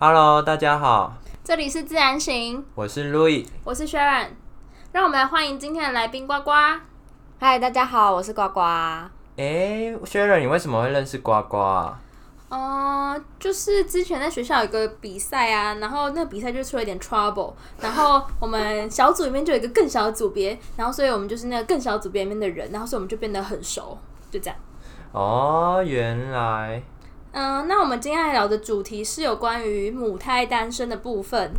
[0.00, 3.44] Hello，大家好，这里是自然醒，我是 Louis。
[3.64, 4.28] 我是 Sharon，
[4.92, 6.52] 让我们来欢迎今天的来宾呱呱。
[7.40, 8.60] 嗨，大家好，我是呱呱。
[8.60, 12.00] 哎 s h a r o n 你为什么会认识呱呱啊？
[12.50, 23.98] 嗯、就是之前在学校有一个比赛啊，然后那个比赛就出了一点 trouble，然后我们小组里面就有一个更小的组别，然后所以我们就是那个更小组别里面的人，然后所以我们就变得很熟，
[24.30, 24.56] 就这样。
[25.10, 26.80] 哦，原来
[27.32, 31.52] 嗯、那我们今天来聊的主题是有关于母胎单身的部分。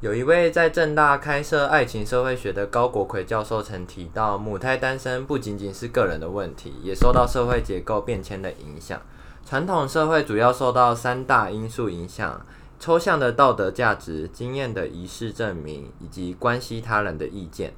[0.00, 9.00] 有一位在正大开设爱情社会学的高国奎教授曾提到，母胎单身不仅仅是个人的问题，也受到社会结构变迁的影响。
[9.44, 12.40] 传统社会主要受到三大因素影响：
[12.78, 17.74] 抽象的道德价值、经验的仪式证明，以及关系他人的意见。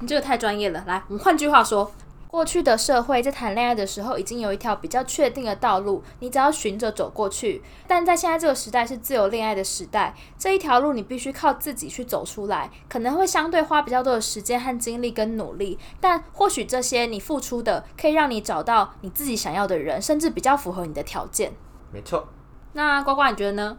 [0.00, 1.90] 你这个太专业了，来，我们换句话说，
[2.30, 7.60] 过去的社会在谈恋爱的时候，已经有一条比较确定的道路，你只要循着走过去。
[7.88, 21.52] 但在现在这个时代是自由恋爱的时代，这一条路你必须靠自己去走出来，可能会相对花比较多的时间和精力跟努力，但或许这些你付出的，可以让你找到你自己想要的人，甚至比较符合你的条件。
[21.92, 22.28] 没错，
[22.74, 23.76] 那呱呱，你觉得呢？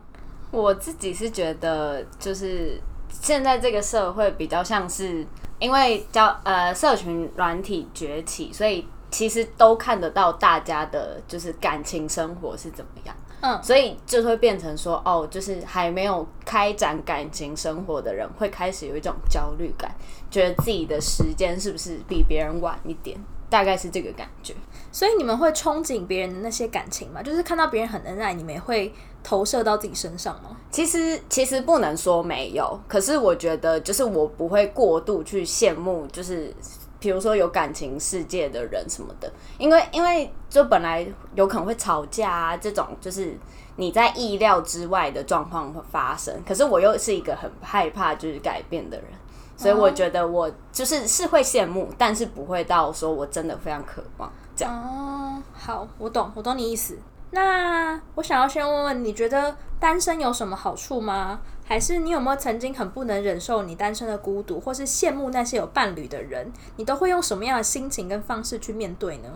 [0.52, 2.78] 我自己是觉得，就是
[3.10, 5.26] 现在这个社会比较像是
[5.62, 13.16] 因为交呃社群软体崛起，所以其实都看得到大家的就是感情生活是怎么样。
[13.44, 19.92] 嗯所以就会变成说，哦，就是还没有开展感情生活的人，会开始有一种焦虑感，
[20.30, 24.54] 觉得自己的时间是不是比别人晚一点，大概是这个感觉。
[24.92, 27.24] 所以你们会憧憬别人的那些感情吗？
[27.24, 30.58] 就是看到别人很恩爱，你们也会投射到自己身上吗？
[30.72, 36.54] 其实其实不能说没有，可是我觉得就是我不会过度去羡慕，就是
[37.00, 41.06] 比如说有感情世界的人什么的，因为因为就本来
[41.36, 43.38] 有可能会吵架啊，这种就是
[43.76, 46.34] 你在意料之外的状况会发生。
[46.48, 49.08] 可是我又是一个很害怕就是改变的人，
[49.58, 54.74] 所以我觉得我就是是会羡慕，但是不会到说我真的非常渴望这样。
[54.74, 56.98] 哦，好，我懂，我懂你意思。
[57.32, 61.42] 那我想要先问问，你觉得单身有什么好处吗？
[61.66, 66.52] 还是你有没有曾经很不能忍受你单身的孤独，或是羡慕那些有伴侣的人？
[66.76, 69.30] 你都会用什么样的心情跟方式去面对呢？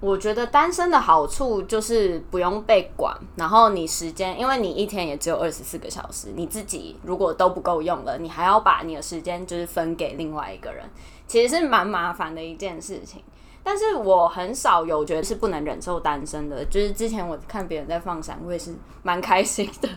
[0.00, 10.84] 我觉得单身的好处就是不用被管，然后你时间，因为你一天也只有二十四个小时，你自己如果都不够用了，你还要把你的时间就是分给另外一个人，
[11.26, 13.24] 其实是蛮麻烦的一件事情。
[13.62, 19.88] 但是我很少有觉得是不能忍受单身的，就是之前我看别人在放闪，我也是蛮开心的，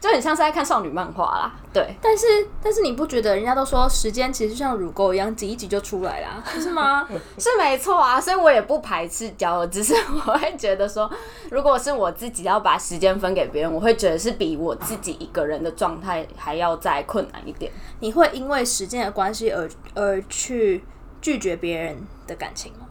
[0.00, 1.52] 就很像是在看少女漫画啦。
[1.72, 2.26] 对，但是，
[2.60, 7.06] 但是你不觉得人家都说时间其实就像乳沟一样，挤一挤就出来啦，是吗？
[7.38, 11.08] 是没错啊，所以我也不排斥交友，只是我会觉得说，
[11.50, 17.70] 如果是我自己要把时间分给别人，我会觉得是比我自己一个人的状态还要再困难一点。
[18.00, 20.82] 你会因为时间的关系而而去
[21.20, 22.88] 拒绝别人的感情吗？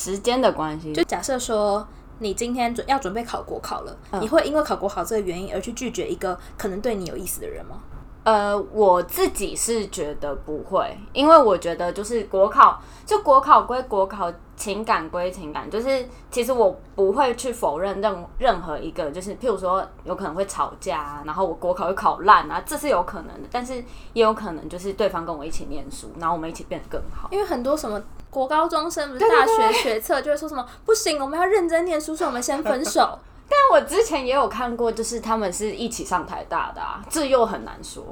[0.00, 1.86] 时间的关系，就假设说
[2.20, 7.76] 你今天准要准备考国考了，你会因为考国考这个原因而去拒绝一个可能对你有意思的人吗？
[8.22, 23.76] 呃，我自己是觉得不会，因为我觉得就是国考，就国考归国考，情感归情感，就是其实我不会去否认任任何一个，就是譬如说有可能会吵架啊，然后我国考会考烂啊，这是有可能的，但是
[24.12, 27.30] 也有可能就是对方跟我一起念书，然后我们一起变得更好。
[27.32, 28.00] 因为很多什么
[28.30, 33.18] 国高中生不是大学学测就会说什么不行，我们要认真念书，所以我们先分手。
[33.50, 38.04] 但我之前也有看过，就是他们是一起上台大的啊，这又很难说。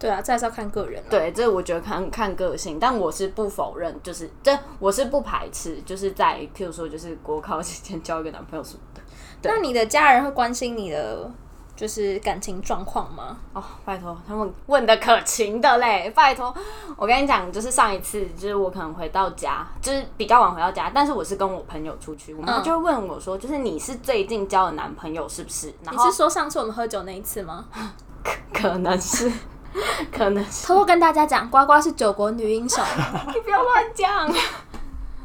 [0.00, 1.06] 对啊，这还是要看个人、啊。
[1.08, 9.00] 对，这我觉得看看个性，但我是不否认，就是这我是不排斥，就是在譬如说就是国考期间交一个男朋友什么的。
[9.42, 11.30] 那你的家人会关心你的
[11.80, 13.38] 就是感情状况吗？
[13.54, 16.54] 哦，拜托，他们问的可勤的嘞，拜托。
[16.94, 25.72] 我跟你讲，就是上一次，就是我可能回到家，就是比较晚回到家，但是我是跟我朋友出去，我妈嗯就会问我说，就是你是最近交的男朋友是不是？
[25.90, 27.64] 你是说上次我们喝酒那一次吗？
[28.52, 29.32] 可能是，
[30.12, 32.84] 可能是，偷偷跟大家讲，呱呱是九国女英雄。
[33.32, 34.30] 你不要乱讲。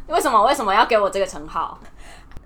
[0.07, 0.41] 为什么？
[0.45, 1.77] 为什么要给我这个称号？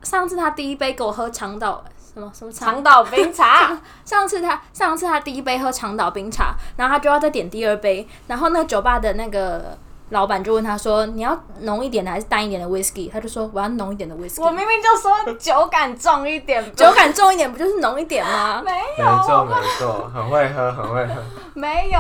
[0.01, 1.83] 上次他第一杯给我喝长岛
[2.13, 3.77] 什么什么长长岛冰茶。
[4.06, 9.77] 上次他上次他第一杯喝长岛冰茶，然后他就要再点第二杯，然后那个酒吧的那个
[10.09, 18.61] 老板就问他说：“你要浓一点的还是淡一点的 whisky？” 他就说：“我要浓一点的 whisky。”我明明就说酒感重一点，酒感重一点，不就是浓一点吗？
[18.65, 21.13] 没 没有，错没错，很会喝，很会喝。
[21.53, 22.00] 没有。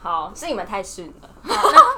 [0.00, 1.28] 好，是你们太逊了。
[1.42, 1.54] 那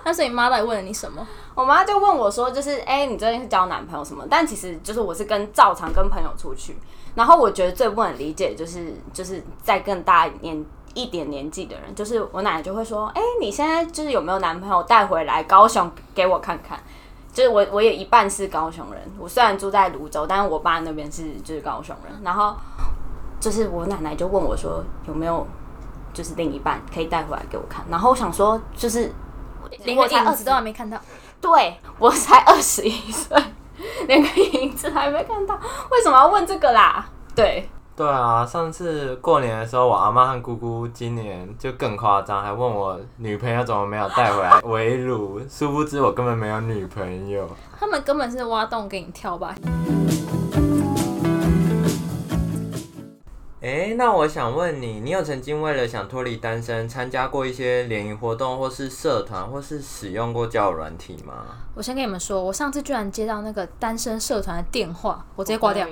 [0.07, 1.27] 那所以你妈到底问了你什么？
[1.55, 4.27] 我妈就问我说，就是哎、你最近是交男朋友什么？
[4.29, 6.77] 但其实就是我是跟照常跟朋友出去。
[7.15, 10.65] 然后我觉得最不能理解就是就是在更大年
[10.95, 16.79] 一点年纪的人，就是我奶奶就会说，哎、你现在就是有没有男朋友带回来高雄给我看看？
[17.33, 22.21] 就是我我也一半是高雄人，我虽然住在泸州，但是我爸那边是就是高雄人。
[22.23, 22.57] 然后
[23.41, 25.47] 就是我奶奶就问我说，有没有
[26.13, 27.85] 就是另一半可以带回来给我看？
[27.89, 29.13] 然后我想说，就是
[29.85, 30.97] 连我才二十都还没看到。
[31.45, 33.37] 对我才二十一岁，
[34.09, 35.55] 连个影子还没看到，
[35.91, 37.05] 为什么要问这个啦？
[37.37, 47.47] 对，对啊，上次过年的时候，我阿妈和姑姑今年就更夸张，还问我女朋友怎么没有带回来围炉，殊不知我根本没有女朋友。
[47.79, 49.55] 他们根本是挖洞给你跳吧？
[53.65, 61.47] 诶，那我想问你，你有曾经为了想脱离单身，参加过一些联谊活动，或是社团，或是使用过交友软体吗？
[61.75, 65.89] 我先跟你们说，我上次居然接到那个单身社团的电话，我直接挂掉。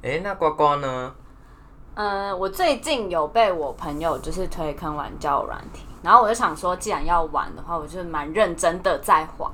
[0.00, 1.14] 诶，那呱呱呢？
[1.92, 9.52] 嗯，我最近有被我朋友就是推坑玩交友软体，然后我就想说，既然要玩的话，我就蛮认真的在滑。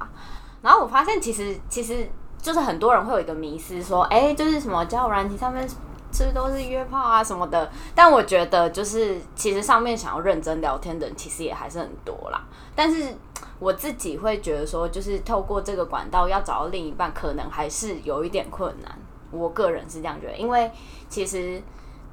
[0.63, 2.09] 然后我发现其实其实
[2.41, 5.69] 就是很多人会有一个迷思，说，哎、就是什么交友软体上面
[6.17, 7.71] 是不是都是约炮啊什么的？
[7.95, 12.43] 但我觉得就是其实上面想要认真聊天的人，其实也还是很多啦。
[12.75, 13.15] 但是
[13.59, 18.99] 我自己会觉得说，就是透过这个管道要找到另一半，可能还是有一点困难。
[19.31, 20.73] 我个人是这样觉得，因为
[21.11, 21.61] 其实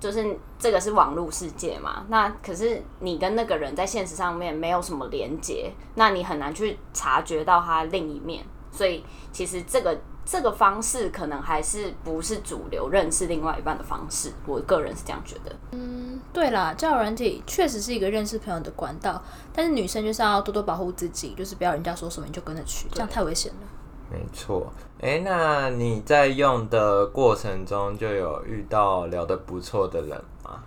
[0.02, 15.56] 就是这个是网络世界嘛，那可是你跟那个人在现实上面没有什么连接，那你很难去察觉到他另一面，所以其实这个这个方式可能还是不是主流认识另外一半的方式，我个人是这样觉得。
[15.72, 19.22] 嗯对啦，交友软体确实是一个认识朋友的管道，
[19.54, 23.68] 但是女生就是要多多保护自己，就是不要人家说什么你就跟着去，这样太危险了。
[24.12, 24.72] 没错。
[25.02, 30.10] 诶，那你在用的过程中就有遇到聊得不错的人
[30.44, 30.64] 吗？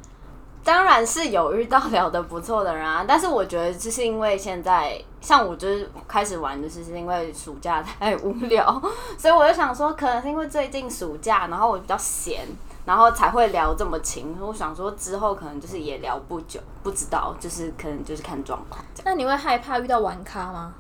[0.67, 8.83] 当然是有遇到聊得不错的人啊，但是我觉得就是因为现在像我就是开始玩，就是是因为暑假太无聊，
[9.17, 12.45] 所以我就想说，可能是因为最近暑假，然后我比较闲，
[12.85, 14.37] 然后才会聊这么勤。
[14.41, 18.85] 我想说之后可能就是也聊不久，不知道，就是可能就是看状况。
[19.05, 20.75] 那你会害怕遇到玩咖吗？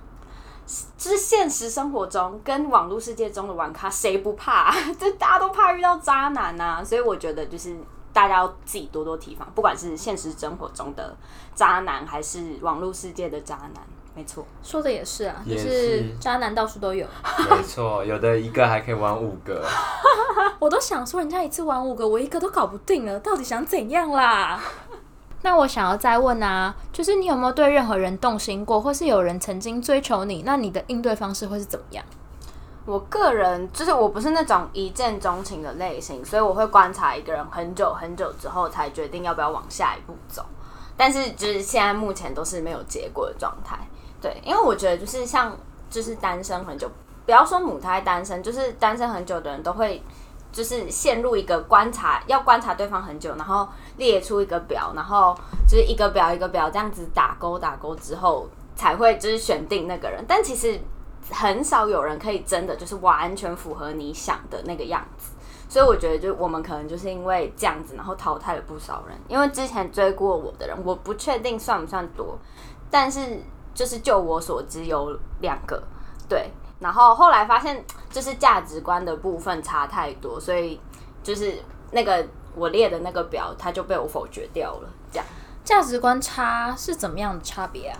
[0.98, 7.76] 就是现实生活中跟网络世界中的玩咖，谁不怕、 就大家都怕遇到渣男呐、所以我觉得就是
[8.16, 11.14] 大家要自己多多提防，不管是现实生活中的
[11.54, 14.42] 渣男，还是网络世界的渣男，没错。
[14.62, 17.06] 说的也是啊，就是渣男到处都有。
[17.50, 19.62] 没错，有的一个还可以玩五个。
[20.58, 24.58] 我都想说，人家一次玩五个，我一个都搞不定了，到底想怎样啦？
[25.42, 32.02] 那我想要再问啊，就是你有没有对任何人动心过，或是有人曾经追求你，那你的应对方式会是怎么样？
[32.86, 40.46] 我个人就是我不是那种一见钟情的类型，所以我会观察一个人很久很久之后才决定要不要往下一步走。
[40.96, 43.76] 但是就是现在目前都是没有结果的状态。
[44.22, 45.54] 对，因为我觉得就是像
[45.90, 46.88] 就是单身很久，
[47.26, 50.02] 不要说母胎单身，就是单身很久的人都会
[50.52, 53.68] 就是陷入一个观察，要观察对方很久，然后
[53.98, 55.36] 列出一个表，然后
[55.68, 60.24] 就是一个表一个表这样子打勾打勾之后，才会就是选定那个人。
[60.26, 60.80] 但其实
[61.30, 65.32] 很少有人可以真的就是完全符合你想的那个样子。
[65.68, 69.18] 所以我觉得，就我们可能就是因为这样子，然后淘汰了不少人。
[69.26, 72.38] 因为之前追过我的人，我不确定算不算多，
[72.88, 73.40] 但是
[73.74, 75.82] 就是就我所知有两个，
[76.28, 76.50] 对。
[76.78, 80.80] 然后后来发现，就是价值观的部分差太多，所以
[81.22, 81.54] 就是
[81.90, 82.24] 那个
[82.54, 84.88] 我列的那个表，它就被我否决掉了。
[85.10, 85.26] 这样，
[85.64, 87.98] 价值观差是怎么样的差别啊？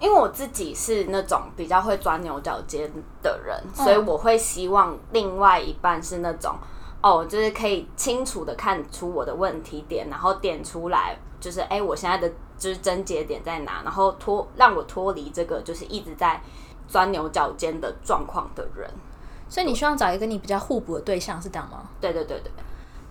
[0.00, 2.90] 因为我自己是那种比较会钻牛角尖
[3.22, 6.54] 的人，所以我会希望另外一半是那种。
[7.00, 12.28] 哦，就是可以清楚的看出我的问题点，然后点出来，就是哎、我现在的
[12.58, 16.42] 就是症结点在哪，然后脱让我脱离这个就是一直在
[16.88, 18.90] 钻牛角尖的状况的人。
[19.48, 21.88] 所以你希望找一个跟你比较互补的对象是这样吗？
[22.00, 22.50] 对对对对，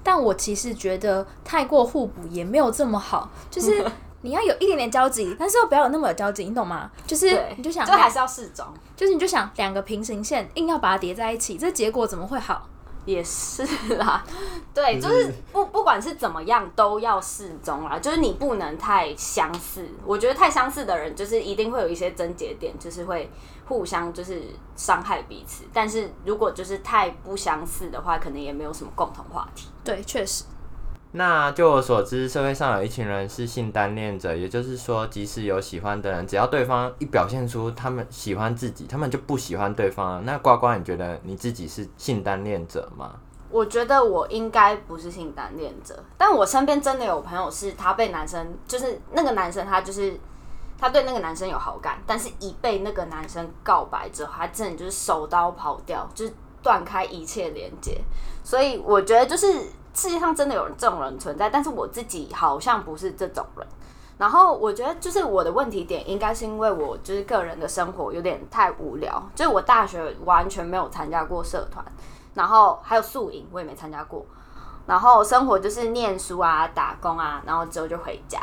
[0.03, 3.89] 但我其实觉得太过互补也没有这么好，就是
[4.27, 6.91] 你要有一点点交集，但是又不要有那么有交集，你懂吗？
[7.05, 12.67] 就是，你就想这还是要适中，就是你就想两个平行线硬要把它叠在一起，这结果怎么会好？
[13.05, 13.63] 也是
[13.95, 14.21] 啦。
[14.75, 19.87] 对，就是不不管是怎么样都要适中啦，就是你不能太相似。
[20.05, 23.31] 我觉得太相似的人，就是一定会有一些症结点，就是会
[23.65, 24.43] 互相就是
[24.75, 25.63] 伤害彼此。
[25.71, 29.69] 但是如果就是太不相似的话，可能也没有什么共同话题。
[29.85, 30.43] 对，确实。
[31.13, 40.21] 那就我所知，社会上有一群人是性单恋者，也就是说，即使有喜欢的人，只要对方一表现出他们喜欢自己，他们就不喜欢对方了。
[40.21, 43.15] 那呱呱，你觉得你自己是性单恋者吗？
[43.49, 50.19] 我觉得我应该不是性单恋者，但我身边真的有朋友是他被男生，就是那个男生他就是
[50.77, 57.97] 他对那个男生有好感，但是一被那个男生告白之后，他真的就是手刀跑掉，就是断开一切连接。
[58.43, 59.47] 所以我觉得就是
[59.97, 63.65] 世界上真的有这种人存在，但是我自己好像不是这种人。
[64.19, 71.83] 然后我觉得就是我的问题点应该是因为我就是个人的生活有点太无聊，就是我大学完全没有参加过社团。
[72.35, 74.23] 然后还有宿营，我也没参加过。
[74.85, 78.39] 然后生活就是念书啊、打工啊，然后之后就回家。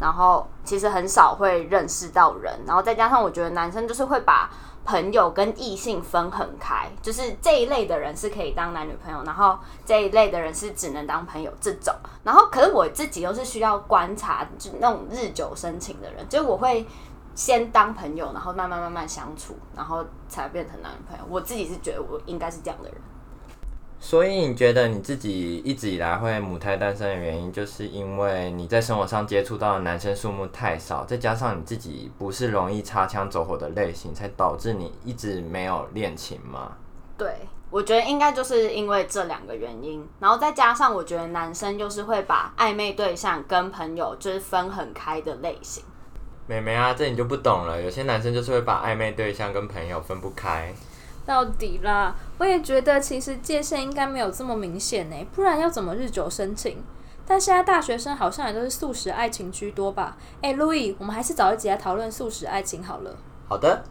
[0.00, 2.60] 然后其实很少会认识到人。
[2.66, 4.48] 然后再加上我觉得男生就是会把
[4.84, 11.94] 朋友跟异性分很开，就是这一类的人是可以当男女朋友，然后这一类的人是只能当朋友这种。
[12.22, 16.86] 然后可是我自己又是需要观察，就那种日久生情的人，就我会
[17.34, 21.24] 先当朋友，然后慢慢慢慢相处，然后才变成男女朋友。
[21.28, 23.00] 我自己是觉得我应该是这样的人。
[24.04, 36.72] 所以你觉得你自己一直以来会母胎单身的原因，就是因为你在生活上接触到的男生数目太少，再加上你自己不是容易擦枪走火的类型，才导致你一直没有恋情吗？
[37.16, 37.34] 对，
[37.70, 45.82] 我觉得应该就是因为这两个原因，然后再加上我觉得男生就是会把暧昧对象跟朋友就是分很开的类型。
[46.46, 50.74] 妹妹啊，这你就不懂了，有些男生就是会把暧昧对象跟朋友分不开。
[51.24, 56.78] 到底啦，我也觉得其实界限应该没有这么明显呢，不然要怎么日久生情？
[57.26, 60.16] 但现在大学生好像也都是素食爱情居多吧？
[60.42, 63.16] 哎，，Louis，，我们还是找一集来讨论素食爱情好了。
[63.48, 63.82] 好的。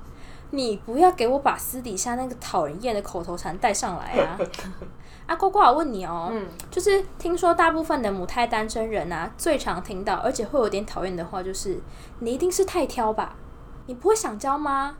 [0.51, 4.37] 你不要给我把私底下那个讨人厌的口头禅带上来啊！
[5.25, 6.31] 啊，呱呱，我问你哦，
[6.69, 11.79] 就是听说大部分的母胎单身人啊，最常听到而且会有点讨厌的话，就是
[12.19, 13.35] 你一定是太挑吧？
[13.87, 14.95] 你不会想交吗？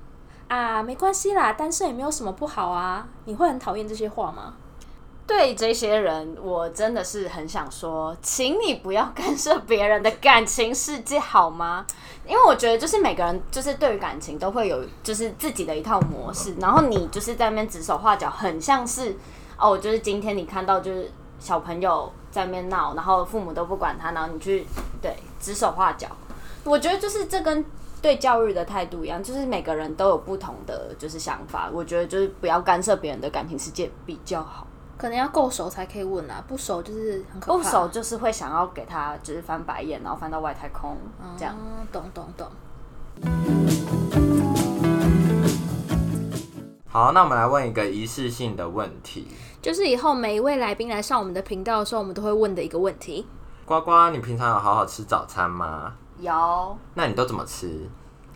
[0.53, 3.07] 啊，没关系啦，单身也没有什么不好啊。
[3.25, 4.53] 你会很讨厌这些话吗？
[5.25, 11.87] 对这些人，我真的是很想说，请你不要干涉别人的感情世界好吗？
[12.27, 19.17] 因为我觉得，就是每个人就是对于感情都会有就是自己的一套模式，然后你就是在那边指手画脚，很像是
[19.57, 24.67] 哦，就是今天你看到就是小朋友在那边闹，然后父母都不管他，然后你去
[25.01, 26.09] 对指手画脚。
[26.63, 27.65] 我觉得就是这跟。
[28.03, 31.69] 对教育的态度一样，就是每个人都有不同的就是想法。
[31.71, 34.67] 我觉得就是不要干涉别人的感情世界比较好。
[34.97, 37.57] 可能要够熟才可以问啊，不熟就是很可怕。
[37.57, 40.97] 不熟就是会想要给他就是翻白眼，然后翻到外太空
[41.37, 41.55] 这样。
[41.93, 42.45] 懂懂懂。
[46.89, 49.29] 好，那我们来问一个仪式性的问题，
[49.61, 53.25] 就是以后每一位来宾来上我们的频道的时候，我们都会问的一个问题。
[53.63, 55.93] 呱呱，你平常有好好吃早餐吗？
[56.19, 57.89] 有，那你都怎么吃？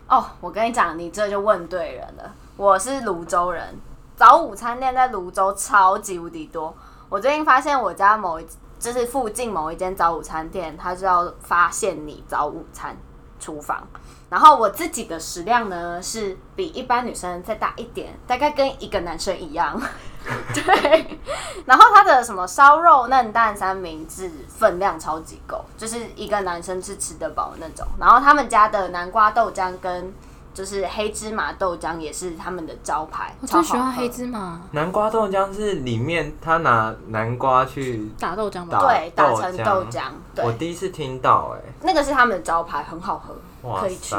[0.08, 2.34] 哦，我跟你讲，你这就问对人了。
[2.56, 3.78] 我是泸州人，
[4.16, 6.74] 早午餐店在泸州超级无敌多。
[7.08, 8.46] 我最近发现我家某一
[8.78, 12.96] 就是附近某一间早午餐店，它就要发现你早午餐
[13.38, 13.86] 厨房。
[14.30, 19.80] 然后我自己的食量呢，是比一般女生再大一点，大概跟一个男生一样。
[20.52, 21.18] 对，
[21.64, 27.86] 然后它的什么烧肉嫩蛋三明治分量超级够，就是一个男生是吃得饱那种。
[27.98, 30.12] 然后他们家的南瓜豆浆跟
[30.52, 33.34] 就是黑芝麻豆浆也是他们的招牌。
[33.40, 34.60] 我最喜欢黑芝麻。
[34.72, 38.80] 南瓜豆浆是里面他拿南瓜去打豆浆吧？
[38.80, 40.02] 对，打成豆浆。
[40.36, 43.34] 我第一次听到，哎，那个是他们的招牌，很好喝。
[43.80, 44.16] 可以去，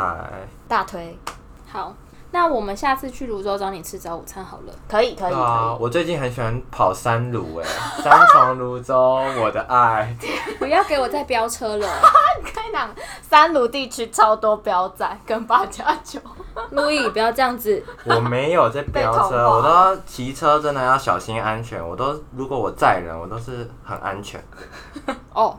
[0.67, 1.17] 大推。
[1.71, 1.93] 好，
[2.31, 4.73] 那我们下次去泸州找你吃早午餐好了。
[4.87, 5.77] 可以，可以，可以。
[5.79, 7.65] 我最近很喜欢跑山路，哎，
[8.03, 8.95] 三重泸州，
[9.41, 10.15] 我的爱。
[10.59, 11.87] 不要给我再飙车了。
[12.43, 12.89] 跟你讲，
[13.21, 16.19] 三卢地区超多飙仔跟八加九。
[16.71, 17.83] 路易，不要这样子。
[18.05, 21.85] 我没有在飙车，我都骑车，真的要小心安全。
[21.85, 24.43] 我都如果我载人，我都是很安全。
[25.33, 25.57] 哦。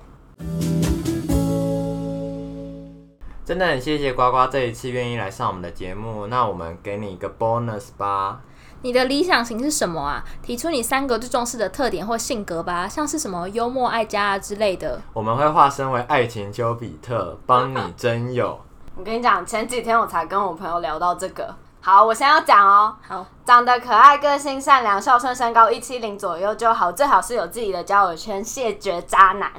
[3.50, 8.38] 真的很谢谢呱呱这一次愿意来上我们的节目，那我们给你一个 bonus 吧。
[8.82, 10.24] 你的理想型是什么啊？
[10.40, 15.02] 提出你三个最重视的特点或性格吧，像是什么幽默、爱家啊之类的。
[15.12, 18.56] 我们会化身为爱情丘比特，帮你征友。
[18.94, 21.52] 我跟你讲，前几天我才跟我朋友聊到这个。
[21.80, 22.94] 好，我先要讲哦。
[23.00, 29.50] 好，长得可爱、个性善良、孝顺、身高一七零左右就好，最好是有自己的交友圈，谢绝渣男。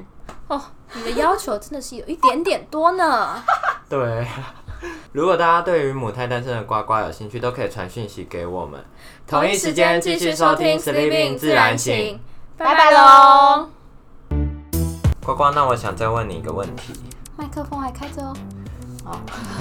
[0.47, 0.61] 哦，
[0.93, 3.41] 你的要求真的是有一点点多呢。
[3.89, 4.27] 对，
[5.11, 8.83] 如果大家对于母胎单身的呱呱有兴趣，都可以传讯息给我们。
[9.27, 12.15] 同一时间继续收听《Sleeping 自然醒》，
[12.57, 13.69] 拜拜喽。
[15.23, 16.93] 呱呱，那我想再问你一个问题。
[17.37, 18.35] 麦克风还开着哦。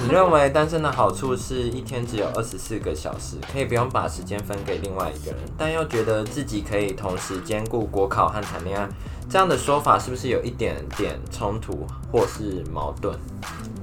[0.03, 8.87] 你认为单身的好处是一天只有二十四个小时，可以不用把时间分给另外一个人，但又觉得自己可以同时兼顾国考和谈恋爱，
[9.29, 13.17] 这样的说法是不是有一点点冲突或是矛盾？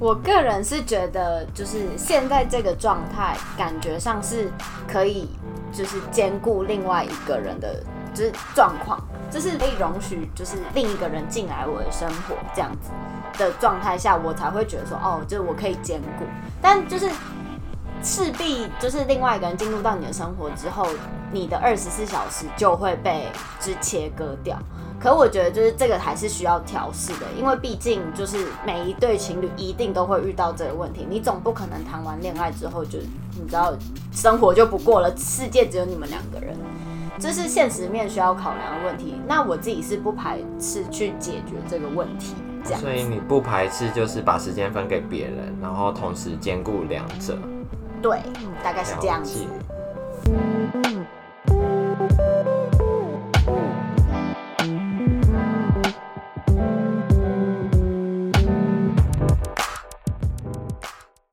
[0.00, 4.50] 我个人是觉得，就是现在这个状态，感觉上是
[4.86, 5.28] 可以，
[5.72, 7.82] 就是兼顾另外一个人的，
[8.14, 12.90] 就是状况，就是可以容许，就是另一个人进来我的生活这样子
[13.36, 16.24] 的状态下，我才会觉得说，哦，就是我可以兼顾。
[16.62, 17.10] 但就是
[18.02, 20.86] 势必就是另外一个人进入到你的生活之后，
[21.32, 23.26] 你的二十四小时就会被
[23.60, 24.56] 之切割掉。
[25.00, 32.98] 可我觉得就是这个还是需要调试的，因为毕竟就是每一对情侣一定都会遇到这个问题，你总不可能谈完恋爱之后就
[33.40, 33.72] 你知道
[34.12, 36.56] 生活就不过了，世界只有你们两个人，
[37.20, 39.14] 这是现实面需要考量的问题。
[39.28, 42.34] 那我自己是不排斥去解决这个问题，
[42.64, 42.80] 这样。
[42.80, 47.38] 所以你不排斥就是把时间分给别人，然后同时兼顾两者。
[48.00, 48.20] 对，
[48.62, 49.44] 大概是这样子。